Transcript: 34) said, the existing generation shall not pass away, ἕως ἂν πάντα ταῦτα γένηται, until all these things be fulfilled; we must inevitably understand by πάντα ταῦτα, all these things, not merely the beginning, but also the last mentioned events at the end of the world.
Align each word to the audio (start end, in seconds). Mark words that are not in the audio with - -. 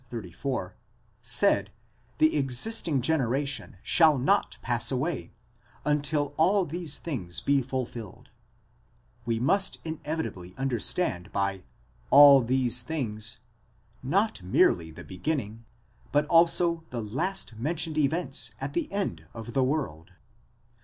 34) 0.09 0.75
said, 1.21 1.71
the 2.17 2.35
existing 2.35 3.03
generation 3.03 3.77
shall 3.83 4.17
not 4.17 4.57
pass 4.63 4.91
away, 4.91 5.31
ἕως 5.85 5.91
ἂν 5.93 5.93
πάντα 5.93 5.93
ταῦτα 5.93 5.93
γένηται, 5.93 5.95
until 5.95 6.33
all 6.37 6.65
these 6.65 6.97
things 6.97 7.39
be 7.41 7.61
fulfilled; 7.61 8.29
we 9.27 9.39
must 9.39 9.77
inevitably 9.85 10.55
understand 10.57 11.31
by 11.31 11.57
πάντα 11.59 11.61
ταῦτα, 11.61 11.63
all 12.09 12.41
these 12.41 12.81
things, 12.81 13.37
not 14.01 14.41
merely 14.41 14.89
the 14.89 15.03
beginning, 15.03 15.65
but 16.11 16.25
also 16.25 16.83
the 16.89 17.03
last 17.03 17.57
mentioned 17.59 17.99
events 17.99 18.55
at 18.59 18.73
the 18.73 18.91
end 18.91 19.27
of 19.35 19.53
the 19.53 19.63
world. 19.63 20.13